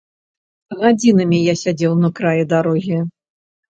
[0.79, 2.97] Гадзінамі я сядзеў на краі дарогі.